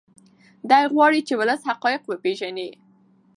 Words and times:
دی 0.69 0.83
غواړي 0.93 1.19
چې 1.27 1.33
ولس 1.39 1.61
حقایق 1.69 2.01
وپیژني. 2.05 2.69